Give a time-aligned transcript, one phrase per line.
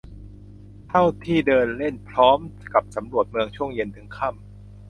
[0.87, 2.39] เท่าที่เดินเล่นพร้อม
[2.73, 4.41] กับสำรวจเมืองช่วงเย็นถึงค่ำ